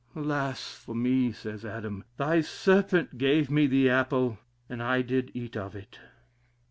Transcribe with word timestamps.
Alas! 0.15 0.73
for 0.83 0.95
me, 0.95 1.31
says 1.31 1.63
Adam, 1.63 2.03
thy 2.17 2.41
serpent 2.41 3.19
gave 3.19 3.51
me 3.51 3.67
the 3.67 3.87
apple, 3.87 4.39
and 4.67 4.81
I 4.81 5.03
did 5.03 5.29
eat 5.35 5.55
of 5.55 5.75
it. 5.75 5.99